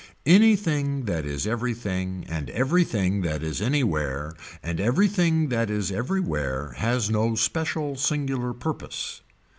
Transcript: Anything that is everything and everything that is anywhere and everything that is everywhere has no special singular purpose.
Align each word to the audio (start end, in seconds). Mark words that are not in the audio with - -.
Anything 0.25 1.05
that 1.05 1.27
is 1.27 1.45
everything 1.45 2.25
and 2.27 2.49
everything 2.49 3.21
that 3.21 3.43
is 3.43 3.61
anywhere 3.61 4.33
and 4.63 4.79
everything 4.79 5.49
that 5.49 5.69
is 5.69 5.91
everywhere 5.91 6.71
has 6.77 7.11
no 7.11 7.35
special 7.35 7.95
singular 7.95 8.51
purpose. 8.51 9.21